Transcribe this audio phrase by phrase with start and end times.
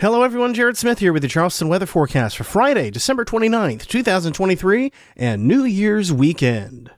[0.00, 0.54] Hello, everyone.
[0.54, 5.64] Jared Smith here with the Charleston weather forecast for Friday, December 29th, 2023, and New
[5.64, 6.92] Year's weekend.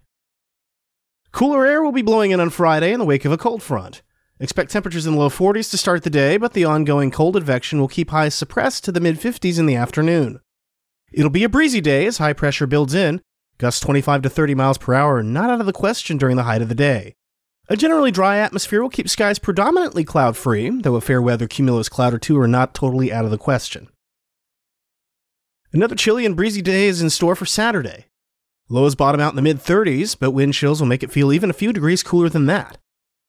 [1.32, 4.02] Cooler air will be blowing in on Friday in the wake of a cold front.
[4.38, 7.80] Expect temperatures in the low 40s to start the day, but the ongoing cold advection
[7.80, 10.40] will keep highs suppressed to the mid 50s in the afternoon.
[11.10, 13.22] It'll be a breezy day as high pressure builds in,
[13.56, 16.60] gusts 25 to 30 miles per hour not out of the question during the height
[16.60, 17.14] of the day.
[17.70, 21.88] A generally dry atmosphere will keep skies predominantly cloud free, though a fair weather cumulus
[21.88, 23.86] cloud or two are not totally out of the question.
[25.72, 28.06] Another chilly and breezy day is in store for Saturday.
[28.68, 31.48] Lows bottom out in the mid 30s, but wind chills will make it feel even
[31.48, 32.76] a few degrees cooler than that.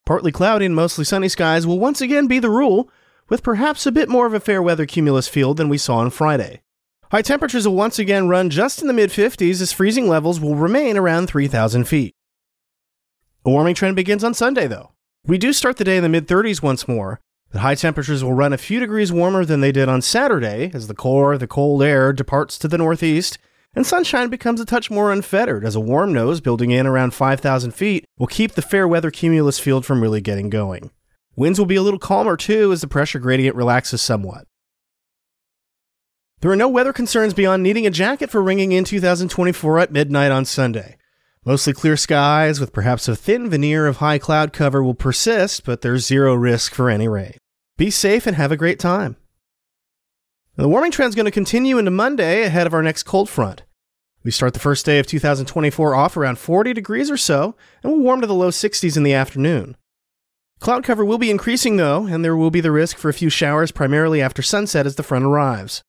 [0.07, 2.89] Partly cloudy and mostly sunny skies will once again be the rule,
[3.29, 6.09] with perhaps a bit more of a fair weather cumulus field than we saw on
[6.09, 6.63] Friday.
[7.11, 10.55] High temperatures will once again run just in the mid 50s as freezing levels will
[10.55, 12.15] remain around 3,000 feet.
[13.43, 14.91] A warming trend begins on Sunday, though.
[15.25, 17.19] We do start the day in the mid 30s once more,
[17.51, 20.87] but high temperatures will run a few degrees warmer than they did on Saturday as
[20.87, 23.39] the core of the cold air departs to the northeast
[23.73, 27.71] and sunshine becomes a touch more unfettered as a warm nose building in around 5,000
[27.71, 30.91] feet will keep the fair weather cumulus field from really getting going.
[31.35, 34.45] Winds will be a little calmer too as the pressure gradient relaxes somewhat.
[36.41, 40.31] There are no weather concerns beyond needing a jacket for ringing in 2024 at midnight
[40.31, 40.97] on Sunday.
[41.43, 45.81] Mostly clear skies with perhaps a thin veneer of high cloud cover will persist, but
[45.81, 47.35] there's zero risk for any rain.
[47.77, 49.15] Be safe and have a great time.
[50.55, 53.63] The warming trend is going to continue into Monday ahead of our next cold front.
[54.23, 58.03] We start the first day of 2024 off around 40 degrees or so, and we'll
[58.03, 59.75] warm to the low 60s in the afternoon.
[60.59, 63.31] Cloud cover will be increasing though, and there will be the risk for a few
[63.31, 65.81] showers primarily after sunset as the front arrives.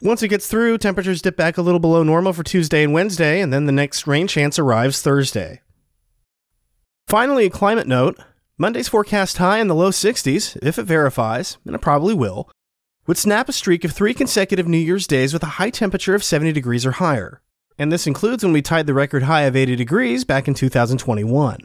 [0.00, 3.40] Once it gets through, temperatures dip back a little below normal for Tuesday and Wednesday,
[3.40, 5.60] and then the next rain chance arrives Thursday.
[7.08, 8.16] Finally, a climate note
[8.58, 12.48] Monday's forecast high in the low 60s, if it verifies, and it probably will,
[13.06, 16.22] would snap a streak of three consecutive New Year's days with a high temperature of
[16.22, 17.40] 70 degrees or higher.
[17.78, 21.58] And this includes when we tied the record high of 80 degrees back in 2021.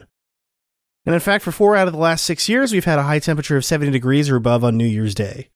[1.06, 3.18] And in fact, for four out of the last six years, we've had a high
[3.18, 5.50] temperature of 70 degrees or above on New Year's Day.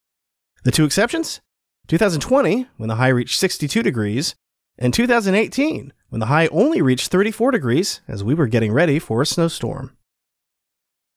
[0.64, 1.40] The two exceptions
[1.88, 4.34] 2020, when the high reached 62 degrees,
[4.78, 9.22] and 2018, when the high only reached 34 degrees as we were getting ready for
[9.22, 9.96] a snowstorm.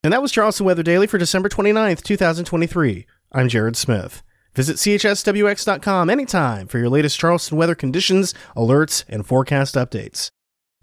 [0.04, 3.06] And that was Charleston Weather Daily for December 29th, 2023.
[3.34, 4.24] I'm Jared Smith.
[4.56, 10.32] Visit chswx.com anytime for your latest Charleston weather conditions, alerts, and forecast updates.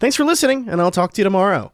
[0.00, 1.72] Thanks for listening, and I'll talk to you tomorrow.